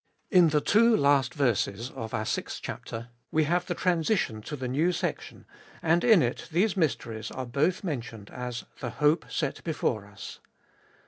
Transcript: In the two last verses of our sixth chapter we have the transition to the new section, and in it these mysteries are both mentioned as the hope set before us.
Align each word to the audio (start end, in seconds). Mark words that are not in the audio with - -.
In 0.31 0.49
the 0.49 0.61
two 0.61 0.97
last 0.97 1.31
verses 1.35 1.91
of 1.91 2.11
our 2.11 2.25
sixth 2.25 2.59
chapter 2.63 3.09
we 3.29 3.43
have 3.43 3.67
the 3.67 3.75
transition 3.75 4.41
to 4.41 4.55
the 4.55 4.67
new 4.67 4.91
section, 4.91 5.45
and 5.79 6.03
in 6.03 6.23
it 6.23 6.47
these 6.51 6.75
mysteries 6.75 7.29
are 7.29 7.45
both 7.45 7.83
mentioned 7.83 8.31
as 8.31 8.63
the 8.79 8.89
hope 8.97 9.27
set 9.31 9.63
before 9.63 10.07
us. 10.07 10.39